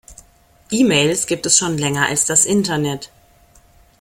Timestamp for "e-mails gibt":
0.71-1.45